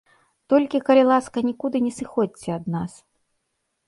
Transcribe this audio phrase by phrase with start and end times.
[0.51, 2.97] Толькі, калі ласка, нікуды не сыходзьце ад нас.